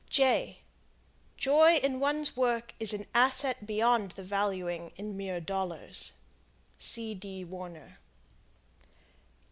[0.09, 6.13] Joy in one's work is an asset beyond the valuing in mere dollars.
[6.79, 7.13] C.
[7.13, 7.45] D.
[7.45, 7.99] Warner.